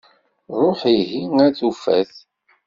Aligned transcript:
Ruḥ 0.59 0.79
ihi 0.97 1.21
ar-tufat. 1.45 2.13